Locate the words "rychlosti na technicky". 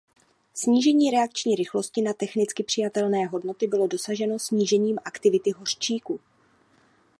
1.55-2.63